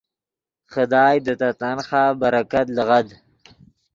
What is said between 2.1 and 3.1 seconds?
برکت لیغد۔